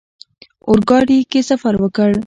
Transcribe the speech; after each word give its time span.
اورګاډي 0.69 1.19
کې 1.31 1.39
سفر 1.49 1.73
وکړ. 1.79 2.11